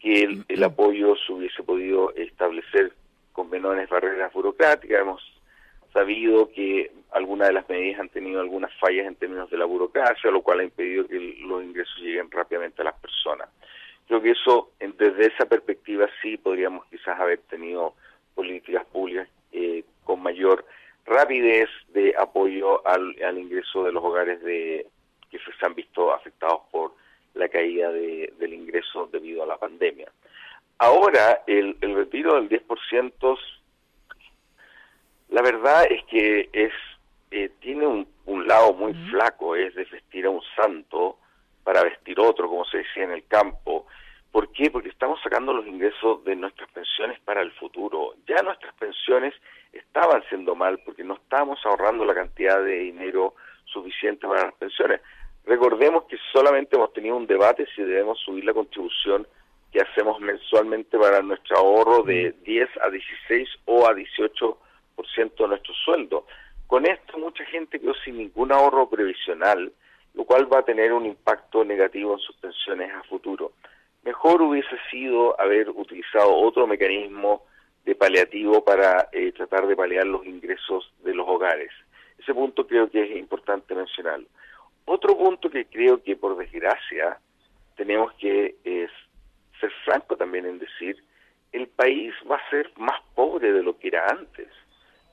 que 0.00 0.24
el, 0.24 0.44
el 0.48 0.64
apoyo 0.64 1.14
se 1.24 1.32
hubiese 1.32 1.62
podido 1.62 2.12
establecer 2.16 2.92
con 3.30 3.48
menores 3.48 3.88
barreras 3.88 4.32
burocráticas. 4.32 5.02
Hemos 5.02 5.22
sabido 5.92 6.50
que 6.50 6.90
algunas 7.12 7.48
de 7.48 7.54
las 7.54 7.68
medidas 7.68 8.00
han 8.00 8.08
tenido 8.08 8.40
algunas 8.40 8.72
fallas 8.78 9.06
en 9.06 9.14
términos 9.16 9.50
de 9.50 9.58
la 9.58 9.64
burocracia, 9.64 10.30
lo 10.30 10.42
cual 10.42 10.60
ha 10.60 10.64
impedido 10.64 11.06
que 11.06 11.18
los 11.40 11.62
ingresos 11.62 11.96
lleguen 11.98 12.30
rápidamente 12.30 12.82
a 12.82 12.86
las 12.86 12.94
personas. 12.94 13.48
Creo 14.08 14.20
que 14.20 14.30
eso, 14.30 14.70
desde 14.80 15.26
esa 15.26 15.46
perspectiva, 15.46 16.08
sí 16.20 16.36
podríamos 16.36 16.86
quizás 16.86 17.18
haber 17.20 17.40
tenido 17.40 17.94
políticas 18.34 18.84
públicas 18.86 19.28
eh, 19.52 19.84
con 20.04 20.22
mayor 20.22 20.64
rapidez 21.04 21.68
de 21.88 22.14
apoyo 22.18 22.86
al, 22.86 23.38
ingreso 23.38 23.84
de 23.84 23.92
los 23.92 24.02
hogares 24.02 24.42
de 24.42 24.86
que 25.30 25.38
se 25.38 25.66
han 25.66 25.74
visto 25.74 26.12
afectados 26.12 26.60
por 26.70 26.94
la 27.34 27.48
caída 27.48 27.90
del 27.90 28.52
ingreso 28.52 29.08
debido 29.10 29.42
a 29.42 29.46
la 29.46 29.56
pandemia. 29.56 30.10
Ahora, 30.78 31.42
el, 31.46 31.76
el 31.80 31.94
retiro 31.94 32.34
del 32.34 32.48
10% 32.48 33.38
la 35.32 35.42
verdad 35.42 35.86
es 35.90 36.04
que 36.04 36.50
es 36.52 36.72
eh, 37.30 37.50
tiene 37.60 37.86
un, 37.86 38.06
lado 38.46 38.74
muy 38.74 38.92
flaco, 39.10 39.56
es 39.56 39.74
de 39.74 39.84
vestir 39.84 40.26
a 40.26 40.30
un 40.30 40.42
santo 40.54 41.16
para 41.64 41.82
vestir 41.82 42.20
otro, 42.20 42.48
como 42.48 42.64
se 42.66 42.78
decía 42.78 43.04
en 43.04 43.12
el 43.12 43.26
campo. 43.26 43.86
¿Por 44.30 44.52
qué? 44.52 44.70
Porque 44.70 44.90
estamos 44.90 45.18
sacando 45.22 45.54
los 45.54 45.66
ingresos 45.66 46.22
de 46.24 46.36
nuestras 46.36 46.70
pensiones 46.72 47.18
para 47.20 47.40
el 47.40 47.50
futuro. 47.52 48.14
Ya 48.26 48.42
nuestras 48.42 48.74
pensiones 48.74 49.32
estaban 49.72 50.22
siendo 50.28 50.54
mal 50.54 50.80
porque 50.84 51.04
no 51.04 51.14
estábamos 51.14 51.58
ahorrando 51.64 52.04
la 52.04 52.14
cantidad 52.14 52.62
de 52.62 52.80
dinero 52.80 53.34
suficiente 53.64 54.26
para 54.26 54.44
las 54.44 54.54
pensiones. 54.54 55.00
Recordemos 55.46 56.04
que 56.04 56.18
solamente 56.32 56.76
hemos 56.76 56.92
tenido 56.92 57.16
un 57.16 57.26
debate 57.26 57.66
si 57.74 57.82
debemos 57.82 58.18
subir 58.18 58.44
la 58.44 58.52
contribución 58.52 59.26
que 59.72 59.80
hacemos 59.80 60.20
mensualmente 60.20 60.98
para 60.98 61.22
nuestro 61.22 61.56
ahorro 61.56 62.02
de 62.02 62.34
10 62.44 62.68
a 62.82 62.90
16 62.90 63.48
o 63.64 63.88
a 63.88 63.94
18 63.94 64.58
de 65.16 65.48
nuestro 65.48 65.74
sueldo. 65.74 66.26
Con 66.66 66.86
esto 66.86 67.18
mucha 67.18 67.44
gente 67.44 67.78
quedó 67.78 67.94
sin 68.04 68.18
ningún 68.18 68.52
ahorro 68.52 68.88
previsional, 68.88 69.72
lo 70.14 70.24
cual 70.24 70.52
va 70.52 70.60
a 70.60 70.64
tener 70.64 70.92
un 70.92 71.06
impacto 71.06 71.64
negativo 71.64 72.14
en 72.14 72.18
sus 72.20 72.36
pensiones 72.36 72.92
a 72.92 73.02
futuro. 73.04 73.52
Mejor 74.04 74.42
hubiese 74.42 74.76
sido 74.90 75.38
haber 75.40 75.70
utilizado 75.70 76.34
otro 76.34 76.66
mecanismo 76.66 77.44
de 77.84 77.94
paliativo 77.94 78.64
para 78.64 79.08
eh, 79.12 79.32
tratar 79.32 79.66
de 79.66 79.76
paliar 79.76 80.06
los 80.06 80.24
ingresos 80.24 80.92
de 81.04 81.14
los 81.14 81.28
hogares. 81.28 81.70
Ese 82.18 82.34
punto 82.34 82.66
creo 82.66 82.90
que 82.90 83.02
es 83.02 83.16
importante 83.18 83.74
mencionarlo. 83.74 84.26
Otro 84.84 85.16
punto 85.16 85.50
que 85.50 85.66
creo 85.66 86.02
que 86.02 86.16
por 86.16 86.36
desgracia 86.36 87.18
tenemos 87.76 88.12
que 88.14 88.56
es 88.64 88.90
ser 89.60 89.72
franco 89.84 90.16
también 90.16 90.46
en 90.46 90.58
decir, 90.58 90.96
el 91.52 91.68
país 91.68 92.14
va 92.28 92.36
a 92.36 92.50
ser 92.50 92.70
más 92.76 93.00
pobre 93.14 93.52
de 93.52 93.62
lo 93.62 93.78
que 93.78 93.88
era 93.88 94.06
antes 94.08 94.48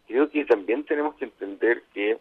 creo 0.10 0.28
que 0.28 0.44
también 0.44 0.84
tenemos 0.86 1.14
que 1.16 1.26
entender 1.26 1.84
que 1.94 2.18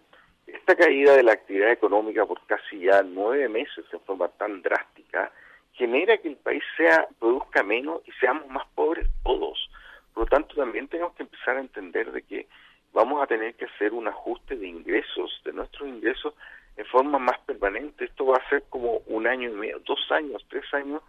esta 0.47 0.76
caída 0.76 1.16
de 1.16 1.23
la 1.23 1.33
actividad 1.33 1.73
económica 1.73 2.26
por 2.26 2.38
casi 2.47 2.80
ya 2.80 3.02
nueve 3.02 3.49
meses 3.49 3.83
en 3.90 4.00
forma 4.00 4.28
tan 4.28 4.61
drástica 4.61 5.33
genera 5.73 6.18
que 6.18 6.28
el 6.28 6.37
país 6.37 6.62
sea 6.76 7.09
produzca 7.18 7.62
menos 7.62 8.02
y 8.07 8.12
seamos 8.21 8.47
más 8.49 8.66
pobres 8.75 9.09
todos. 9.25 9.71
Por 10.12 10.25
lo 10.25 10.26
tanto, 10.26 10.54
también 10.54 10.87
tenemos 10.88 11.14
que 11.14 11.23
empezar 11.23 11.57
a 11.57 11.61
entender 11.61 12.12
de 12.12 12.21
que 12.23 12.47
vamos 12.92 13.23
a 13.23 13.26
tener 13.26 13.54
que 13.54 13.64
hacer 13.64 13.95
un 13.95 14.07
ajuste 14.07 14.57
de 14.57 14.66
ingresos, 14.66 15.40
de 15.47 15.54
nuestros 15.54 15.88
ingresos 15.88 16.35
en 16.76 16.85
forma 16.87 17.18
más 17.18 17.38
permanente. 17.47 18.04
Esto 18.04 18.26
va 18.26 18.37
a 18.37 18.49
ser 18.50 18.64
como 18.68 18.99
un 19.07 19.26
año 19.26 19.49
y 19.49 19.54
medio, 19.54 19.78
dos 19.87 20.00
años, 20.11 20.45
tres 20.50 20.64
años, 20.75 21.00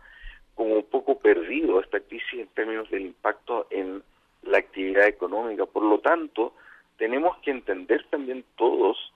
como 0.56 0.76
un 0.76 0.86
poco 0.86 1.20
perdido 1.20 1.82
esta 1.82 2.00
crisis 2.00 2.40
en 2.40 2.48
términos 2.48 2.90
del 2.90 3.02
impacto 3.02 3.68
en 3.70 4.02
la 4.44 4.60
actividad 4.60 5.08
económica. 5.08 5.66
Por 5.66 5.84
lo 5.84 6.00
tanto, 6.00 6.54
tenemos 7.00 7.38
que 7.38 7.52
entender 7.52 8.06
también 8.10 8.44
todos 8.56 9.12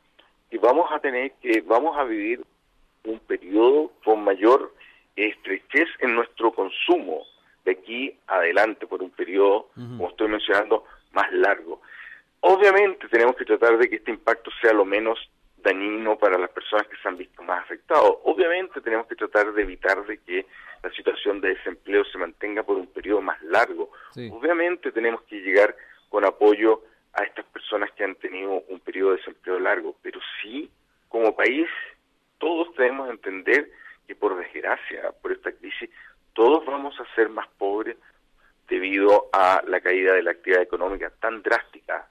que 0.49 0.57
vamos 0.57 0.89
a 0.91 0.99
tener 0.99 1.33
que, 1.41 1.61
vamos 1.61 1.97
a 1.97 2.03
vivir 2.03 2.41
un 3.03 3.19
periodo 3.19 3.91
con 4.03 4.23
mayor 4.23 4.73
estrechez 5.15 5.89
en 5.99 6.15
nuestro 6.15 6.53
consumo 6.53 7.23
de 7.65 7.71
aquí 7.71 8.17
adelante 8.27 8.87
por 8.87 9.01
un 9.01 9.11
periodo, 9.11 9.69
como 9.75 10.09
estoy 10.09 10.27
mencionando, 10.27 10.85
más 11.11 11.31
largo. 11.31 11.81
Obviamente 12.41 13.07
tenemos 13.07 13.35
que 13.35 13.45
tratar 13.45 13.77
de 13.77 13.89
que 13.89 13.97
este 13.97 14.11
impacto 14.11 14.51
sea 14.61 14.73
lo 14.73 14.83
menos 14.83 15.17
dañino 15.57 16.17
para 16.17 16.37
las 16.37 16.49
personas 16.49 16.87
que 16.87 16.97
se 16.97 17.07
han 17.07 17.17
visto 17.17 17.41
más 17.41 17.63
afectados. 17.63 18.17
Obviamente 18.23 18.81
tenemos 18.81 19.07
que 19.07 19.15
tratar 19.15 19.53
de 19.53 19.61
evitar 19.61 20.05
de 20.05 20.17
que 20.17 20.45
la 20.83 20.91
situación 20.91 21.39
de 21.39 21.55
desempleo 21.55 22.03
se 22.05 22.17
mantenga 22.17 22.63
por 22.63 22.77
un 22.77 22.87
periodo 22.87 23.21
más 23.21 23.41
largo. 23.43 23.91
Obviamente 24.31 24.91
tenemos 24.91 25.21
que 25.23 25.39
llegar 25.39 25.75
con 26.09 26.25
apoyo 26.25 26.81
a 27.13 27.23
estas 27.23 27.45
personas 27.45 27.91
que 27.91 28.03
han 28.03 28.15
tenido 28.15 28.61
un 28.67 28.79
periodo 28.81 29.11
de 29.11 29.17
desempleo 29.17 29.59
largo, 29.59 29.95
pero 30.01 30.19
sí, 30.41 30.69
como 31.07 31.35
país, 31.35 31.67
todos 32.39 32.75
debemos 32.75 33.09
entender 33.09 33.71
que 34.05 34.15
por 34.15 34.35
desgracia, 34.35 35.11
por 35.21 35.31
esta 35.31 35.51
crisis, 35.53 35.89
todos 36.33 36.65
vamos 36.65 36.99
a 36.99 37.15
ser 37.15 37.29
más 37.29 37.47
pobres 37.57 37.97
debido 38.67 39.29
a 39.33 39.61
la 39.67 39.81
caída 39.81 40.13
de 40.13 40.23
la 40.23 40.31
actividad 40.31 40.61
económica 40.61 41.11
tan 41.19 41.41
drástica 41.41 42.07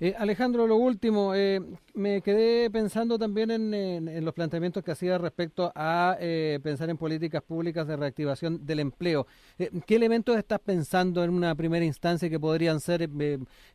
eh, 0.00 0.14
Alejandro, 0.18 0.66
lo 0.66 0.76
último, 0.76 1.34
eh, 1.36 1.60
me 1.94 2.20
quedé 2.20 2.68
pensando 2.68 3.16
también 3.16 3.50
en, 3.50 4.24
los 4.24 4.34
planteamientos 4.34 4.82
que 4.82 4.90
hacía 4.90 5.18
respecto 5.18 5.70
a 5.74 6.16
eh, 6.20 6.58
pensar 6.62 6.90
en 6.90 6.96
políticas 6.96 7.42
públicas 7.42 7.86
de 7.86 7.96
reactivación 7.96 8.66
del 8.66 8.80
empleo. 8.80 9.26
¿Qué 9.56 9.94
elementos 9.94 10.36
estás 10.36 10.58
pensando 10.58 11.22
en 11.22 11.30
una 11.30 11.54
primera 11.54 11.84
instancia 11.84 12.28
que 12.28 12.40
podrían 12.40 12.80
ser 12.80 13.08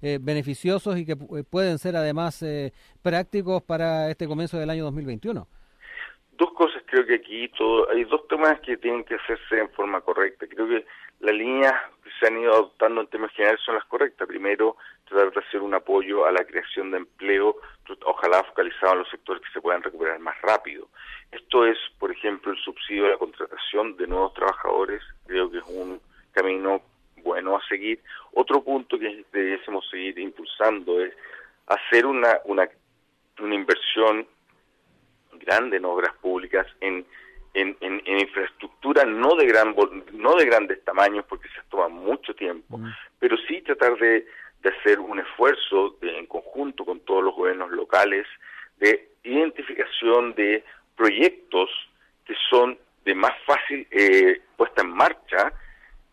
beneficiosos 0.01 0.97
y 0.97 1.05
que 1.05 1.15
pueden 1.15 1.79
ser 1.79 1.95
además 1.95 2.43
prácticos 3.01 3.63
para 3.63 4.11
este 4.11 4.27
comienzo 4.27 4.57
del 4.59 4.69
año 4.69 4.83
2021? 4.83 5.47
Dos 6.39 6.53
cosas, 6.53 6.81
creo 6.85 7.05
que 7.05 7.15
aquí 7.15 7.49
todo, 7.49 7.91
hay 7.91 8.05
dos 8.05 8.25
temas 8.29 8.61
que 8.61 8.77
tienen 8.77 9.03
que 9.03 9.15
hacerse 9.15 9.59
en 9.59 9.69
forma 9.71 9.99
correcta. 9.99 10.47
Creo 10.47 10.69
que 10.69 10.85
las 11.19 11.35
líneas 11.35 11.73
que 12.01 12.09
se 12.17 12.27
han 12.27 12.39
ido 12.39 12.53
adoptando 12.53 13.01
en 13.01 13.07
temas 13.07 13.33
generales 13.33 13.59
son 13.65 13.75
las 13.75 13.83
correctas. 13.83 14.25
Primero, 14.25 14.77
tratar 15.03 15.33
de 15.33 15.41
hacer 15.41 15.59
un 15.59 15.73
apoyo 15.73 16.25
a 16.25 16.31
la 16.31 16.45
creación 16.45 16.91
de 16.91 16.99
empleo, 16.99 17.57
ojalá 18.05 18.41
focalizado 18.45 18.93
en 18.93 18.99
los 18.99 19.09
sectores 19.09 19.43
que 19.43 19.51
se 19.51 19.59
puedan 19.59 19.83
recuperar 19.83 20.17
más 20.19 20.41
rápido. 20.41 20.87
Esto 21.29 21.65
es, 21.65 21.77
por 21.99 22.09
ejemplo, 22.09 22.53
el 22.53 22.57
subsidio 22.59 23.07
a 23.07 23.09
la 23.09 23.17
contratación 23.17 23.97
de 23.97 24.07
nuevos 24.07 24.33
trabajadores, 24.33 25.03
creo 25.27 25.51
que 25.51 25.57
es 25.57 25.65
un 25.67 25.99
camino 26.31 26.81
bueno 27.17 27.57
a 27.57 27.67
seguir. 27.67 28.01
Otro 28.31 28.63
punto 28.63 28.97
que 28.97 29.25
debiésemos 29.33 29.89
seguir 29.89 30.17
impulsando 30.17 31.03
es 31.03 31.13
hacer 31.67 32.05
una, 32.05 32.39
una, 32.45 32.69
una 33.39 33.55
inversión 33.55 34.25
grande 35.49 35.77
en 35.77 35.85
obras 35.85 36.13
públicas, 36.21 36.67
en 36.81 37.05
en, 37.53 37.75
en, 37.81 38.19
infraestructura 38.19 39.05
no 39.05 39.35
de 39.35 39.47
gran 39.47 39.75
no 40.13 40.35
de 40.35 40.45
grandes 40.45 40.83
tamaños 40.83 41.25
porque 41.27 41.47
se 41.49 41.61
toma 41.69 41.87
mucho 41.87 42.33
tiempo, 42.35 42.77
mm. 42.77 42.91
pero 43.17 43.37
sí 43.47 43.61
tratar 43.61 43.97
de, 43.97 44.25
de 44.61 44.69
hacer 44.69 44.99
un 44.99 45.19
esfuerzo 45.19 45.97
en 46.01 46.25
conjunto 46.27 46.85
con 46.85 46.99
todos 47.01 47.23
los 47.23 47.35
gobiernos 47.35 47.71
locales 47.71 48.27
de 48.77 49.09
identificación 49.23 50.33
de 50.35 50.63
proyectos 50.95 51.69
que 52.25 52.35
son 52.49 52.77
de 53.03 53.15
más 53.15 53.33
fácil 53.45 53.87
eh, 53.91 54.41
puesta 54.55 54.83
en 54.83 54.91
marcha 54.91 55.51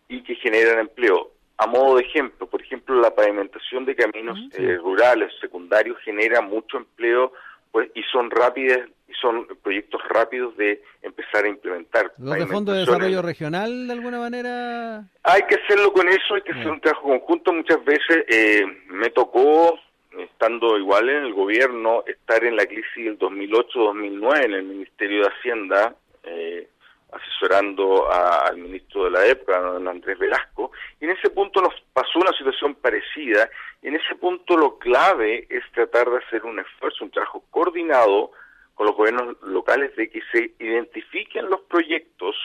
y 0.07 0.23
que 0.23 0.35
generan 0.35 0.79
empleo. 0.79 1.31
A 1.59 1.67
modo 1.67 1.97
de 1.97 2.03
ejemplo, 2.03 2.47
por 2.47 2.61
ejemplo, 2.61 2.99
la 2.99 3.13
pavimentación 3.13 3.85
de 3.85 3.95
caminos 3.95 4.39
mm, 4.39 4.49
eh, 4.53 4.77
rurales 4.77 5.31
secundarios 5.39 5.97
genera 6.03 6.41
mucho 6.41 6.77
empleo 6.77 7.33
pues 7.71 7.89
y 7.95 8.03
son 8.03 8.29
rápidas 8.31 8.87
y 9.07 9.13
son 9.13 9.47
proyectos 9.63 10.01
rápidos 10.09 10.55
de 10.57 10.81
empezar 11.01 11.45
a 11.45 11.47
implementar. 11.47 12.11
¿Los 12.17 12.37
de 12.37 12.47
Fondo 12.47 12.73
de 12.73 12.79
Desarrollo 12.79 13.21
Regional 13.21 13.87
de 13.87 13.93
alguna 13.93 14.19
manera? 14.19 15.03
Hay 15.23 15.41
que 15.43 15.55
hacerlo 15.55 15.93
con 15.93 16.07
eso, 16.09 16.35
hay 16.35 16.41
que 16.41 16.51
hacer 16.51 16.69
un 16.69 16.81
trabajo 16.81 17.07
conjunto. 17.07 17.53
Muchas 17.53 17.83
veces 17.85 18.25
eh, 18.27 18.65
me 18.89 19.09
tocó, 19.11 19.79
estando 20.17 20.77
igual 20.77 21.09
en 21.09 21.23
el 21.23 21.33
gobierno, 21.33 22.03
estar 22.05 22.43
en 22.43 22.55
la 22.55 22.65
crisis 22.65 23.05
del 23.05 23.17
2008-2009 23.19 24.45
en 24.45 24.53
el 24.53 24.63
Ministerio 24.63 25.21
de 25.21 25.29
Hacienda, 25.29 25.95
eh, 26.23 26.67
asesorando 27.11 28.11
al 28.11 28.57
ministro 28.57 29.05
de 29.05 29.11
la 29.11 29.25
época, 29.25 29.59
don 29.59 29.87
Andrés 29.87 30.19
Velasco, 30.19 30.71
y 30.99 31.05
en 31.05 31.11
ese 31.11 31.29
punto 31.29 31.61
nos 31.61 31.73
pasó 31.93 32.19
una 32.19 32.33
situación 32.33 32.75
parecida, 32.75 33.49
y 33.81 33.87
en 33.87 33.95
ese 33.95 34.15
punto 34.15 34.57
lo 34.57 34.77
clave 34.77 35.47
es 35.49 35.63
tratar 35.71 36.09
de 36.09 36.17
hacer 36.17 36.43
un 36.45 36.59
esfuerzo, 36.59 37.05
un 37.05 37.11
trabajo 37.11 37.43
coordinado 37.49 38.31
con 38.75 38.87
los 38.87 38.95
gobiernos 38.95 39.37
locales 39.41 39.95
de 39.95 40.09
que 40.09 40.21
se 40.31 40.51
identifiquen 40.59 41.49
los 41.49 41.61
proyectos, 41.61 42.35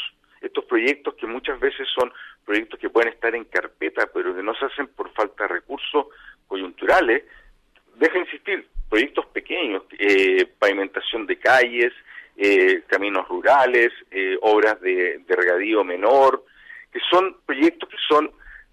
estos 0.40 0.64
proyectos 0.64 1.14
que 1.14 1.26
muchas 1.26 1.58
veces 1.60 1.86
son 1.94 2.12
proyectos 2.44 2.78
que 2.80 2.90
pueden 2.90 3.12
estar 3.12 3.34
en 3.34 3.44
carpeta, 3.44 4.08
pero 4.12 4.34
que 4.34 4.42
no 4.42 4.54
se 4.54 4.66
hacen 4.66 4.86
por 4.88 5.12
falta 5.12 5.44
de 5.44 5.54
recursos 5.54 6.06
coyunturales, 6.46 7.24
deja 7.96 8.18
insistir, 8.18 8.66
proyectos 8.88 9.26
pequeños, 9.26 9.82
eh, 9.98 10.46
pavimentación 10.58 11.26
de 11.26 11.38
calles, 11.38 11.92
eh, 12.36 12.82
caminos 12.86 13.28
rurales, 13.28 13.92
eh, 14.10 14.36
obras 14.42 14.80
de, 14.80 15.18
de 15.26 15.36
regadío 15.36 15.84
menor, 15.84 16.44
que 16.92 17.00
son 17.10 17.36
proyectos 17.46 17.88
que 17.88 17.96
son 18.08 18.30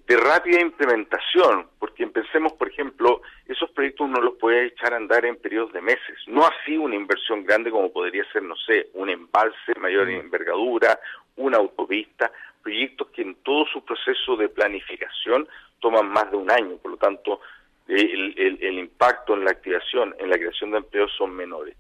de 0.10 0.18
rápida 0.18 0.60
implementación, 0.60 1.68
porque 1.78 2.08
pensemos, 2.08 2.54
por 2.54 2.68
ejemplo, 2.68 3.22
esos 3.48 3.70
proyectos 3.70 4.08
uno 4.08 4.20
los 4.20 4.38
puede 4.38 4.66
echar 4.66 4.94
a 4.94 4.98
andar 4.98 5.24
en 5.24 5.36
periodos 5.36 5.72
de 5.72 5.82
meses, 5.82 6.18
no 6.26 6.48
así 6.48 6.78
una 6.78 6.96
inversión 6.96 7.46
grande 7.46 7.70
como 7.70 7.94
podría 7.94 8.24
ser, 8.32 8.42
no 8.42 8.56
sé, 8.56 8.90
un 8.96 9.10
embalse 9.10 9.76
mayor 9.80 10.08
mm. 10.08 10.22
envergadura, 10.22 11.00
una 11.36 11.58
autopista, 11.58 12.32
proyectos 12.64 13.10
que 13.10 13.22
en 13.22 13.36
todo 13.44 13.66
su 13.68 13.86
proceso 13.86 14.36
de 14.36 14.50
planificación 14.50 15.48
toman 15.80 16.10
más 16.10 16.32
de 16.32 16.38
un 16.38 16.50
año, 16.50 16.78
por 16.78 16.92
lo 16.92 16.98
tanto, 16.98 17.42
el, 17.88 18.58
el, 18.62 18.80
impacto 18.80 19.36
en 19.36 19.46
la 19.46 19.52
activación, 19.52 20.16
en 20.20 20.30
la 20.30 20.38
creación 20.38 20.72
de 20.72 20.78
empleos 20.78 21.12
son 21.18 21.36
menores. 21.36 21.76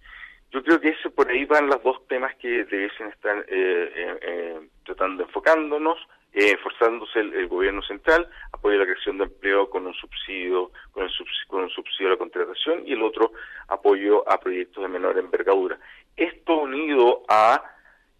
Yo 0.51 0.63
creo 0.63 0.79
que 0.79 0.89
ese 0.89 1.09
por 1.09 1.29
ahí 1.29 1.45
van 1.45 1.67
los 1.67 1.81
dos 1.83 2.07
temas 2.07 2.35
que 2.37 2.65
debiesen 2.65 3.07
estar 3.07 3.37
eh, 3.47 3.91
eh, 3.95 4.19
eh 4.21 4.59
tratando, 4.83 5.23
enfocándonos 5.23 5.99
eh, 6.31 6.51
esforzándose 6.51 7.19
el, 7.21 7.47
gobierno 7.47 7.81
central, 7.81 8.29
apoya 8.51 8.77
la 8.77 8.85
creación 8.85 9.17
de 9.17 9.23
empleo 9.23 9.67
con 9.67 9.87
un 9.87 9.95
subsidio, 9.95 10.71
con, 10.91 11.03
el 11.03 11.11
con 11.47 11.63
un 11.63 11.69
subsidio 11.71 12.09
a 12.09 12.11
la 12.11 12.17
contratación 12.17 12.83
y 12.85 12.93
el 12.93 13.01
otro 13.01 13.31
apoyo 13.67 14.29
a 14.29 14.39
proyectos 14.39 14.83
de 14.83 14.89
menor 14.89 15.17
envergadura. 15.17 15.79
Esto 16.15 16.57
unido 16.59 17.23
a 17.27 17.63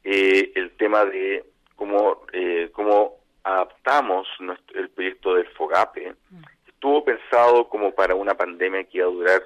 eh, 0.04 0.52
el 0.56 0.72
tema 0.72 1.06
de 1.06 1.46
cómo, 1.76 2.26
eh, 2.34 2.70
cómo 2.74 3.18
adaptamos 3.44 4.28
el 4.74 4.90
proyecto 4.90 5.36
del 5.36 5.48
FOGAPE, 5.50 6.16
estuvo 6.68 7.06
pensado 7.06 7.70
como 7.70 7.94
para 7.94 8.16
una 8.16 8.34
pandemia 8.34 8.86
que 8.86 8.98
iba 8.98 9.08
a 9.08 9.12
durar 9.12 9.44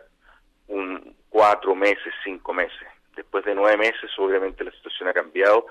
un 0.70 1.16
cuatro 1.34 1.74
meses, 1.74 2.13
cinco 2.24 2.54
meses. 2.54 2.88
Después 3.16 3.44
de 3.44 3.56
nueve 3.56 3.75
meses, 3.75 4.12
obviamente 4.18 4.63
la 4.63 4.72
situación 4.72 5.10
ha 5.10 5.13
cambiado, 5.13 5.66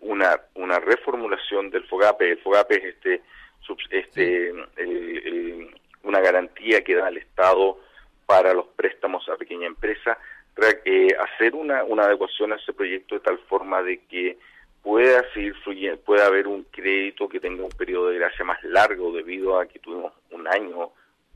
una, 0.00 0.40
una 0.54 0.80
reformulación 0.80 1.70
del 1.70 1.86
FOGAPE. 1.86 2.32
El 2.32 2.38
FOGAPE 2.38 2.74
es 2.74 2.84
este, 2.94 3.22
este 3.90 4.52
una 6.02 6.20
garantía 6.20 6.82
que 6.82 6.96
da 6.96 7.08
el 7.08 7.18
Estado 7.18 7.78
para 8.26 8.52
los 8.52 8.66
préstamos 8.66 9.28
a 9.28 9.36
pequeña 9.36 9.68
empresa, 9.68 10.18
eh, 10.84 11.14
hacer 11.20 11.54
una, 11.54 11.84
una 11.84 12.04
adecuación 12.04 12.52
a 12.52 12.56
ese 12.56 12.72
proyecto 12.72 13.14
de 13.14 13.20
tal 13.20 13.38
forma 13.48 13.82
de 13.82 13.98
que 14.06 14.38
pueda 14.82 15.22
seguir 15.32 15.54
fluyendo, 15.62 16.00
pueda 16.00 16.26
haber 16.26 16.48
un 16.48 16.64
crédito 16.64 17.28
que 17.28 17.38
tenga 17.38 17.62
un 17.62 17.70
periodo 17.70 18.08
de 18.08 18.18
gracia 18.18 18.44
más 18.44 18.62
largo 18.64 19.12
debido 19.12 19.58
a 19.58 19.66
que 19.66 19.78
tuvimos 19.78 20.12
un 20.30 20.48
año, 20.48 20.90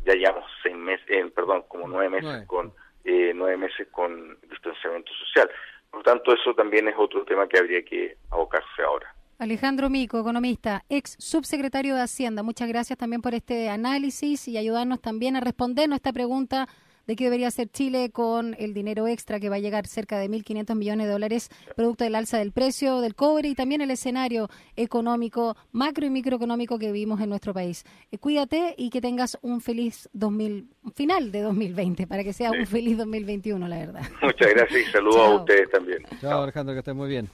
ya 0.04 0.14
llevamos 0.14 0.50
seis 0.62 0.74
meses, 0.74 1.06
eh, 1.08 1.24
perdón, 1.32 1.64
como 1.68 1.86
nueve 1.86 2.08
meses 2.08 2.46
con 2.46 2.72
eh, 3.04 3.32
nueve 3.34 3.56
meses 3.56 3.88
con 3.90 4.38
distanciamiento 4.48 5.12
social. 5.14 5.48
Por 5.90 6.00
lo 6.00 6.04
tanto, 6.04 6.34
eso 6.34 6.54
también 6.54 6.88
es 6.88 6.94
otro 6.98 7.24
tema 7.24 7.46
que 7.46 7.58
habría 7.58 7.84
que 7.84 8.16
abocarse 8.30 8.82
ahora. 8.82 9.14
Alejandro 9.38 9.90
Mico, 9.90 10.18
economista, 10.18 10.84
ex 10.88 11.16
subsecretario 11.18 11.94
de 11.96 12.02
Hacienda, 12.02 12.42
muchas 12.42 12.68
gracias 12.68 12.98
también 12.98 13.20
por 13.20 13.34
este 13.34 13.68
análisis 13.68 14.46
y 14.48 14.56
ayudarnos 14.56 15.00
también 15.00 15.36
a 15.36 15.40
respondernos 15.40 15.96
esta 15.96 16.12
pregunta 16.12 16.68
de 17.06 17.16
qué 17.16 17.24
debería 17.24 17.48
hacer 17.48 17.68
Chile 17.68 18.10
con 18.10 18.54
el 18.58 18.74
dinero 18.74 19.06
extra 19.06 19.40
que 19.40 19.48
va 19.48 19.56
a 19.56 19.60
llegar 19.60 19.86
cerca 19.86 20.18
de 20.18 20.28
1.500 20.28 20.74
millones 20.74 21.06
de 21.06 21.12
dólares 21.12 21.50
producto 21.76 22.04
del 22.04 22.14
alza 22.14 22.38
del 22.38 22.52
precio 22.52 23.00
del 23.00 23.14
cobre 23.14 23.48
y 23.48 23.54
también 23.54 23.80
el 23.80 23.90
escenario 23.90 24.48
económico, 24.76 25.56
macro 25.72 26.06
y 26.06 26.10
microeconómico 26.10 26.78
que 26.78 26.92
vivimos 26.92 27.20
en 27.20 27.28
nuestro 27.28 27.52
país. 27.52 27.84
Eh, 28.10 28.18
cuídate 28.18 28.74
y 28.76 28.90
que 28.90 29.00
tengas 29.00 29.38
un 29.42 29.60
feliz 29.60 30.08
2000, 30.12 30.68
final 30.94 31.32
de 31.32 31.42
2020 31.42 32.06
para 32.06 32.24
que 32.24 32.32
sea 32.32 32.50
un 32.50 32.66
feliz 32.66 32.98
2021, 32.98 33.68
la 33.68 33.78
verdad. 33.78 34.02
Muchas 34.22 34.50
gracias 34.54 34.88
y 34.88 34.92
saludos 34.92 35.16
a 35.16 35.34
ustedes 35.36 35.70
también. 35.70 35.98
Chao, 36.20 36.42
Alejandro, 36.42 36.74
que 36.74 36.80
estés 36.80 36.94
muy 36.94 37.08
bien. 37.08 37.28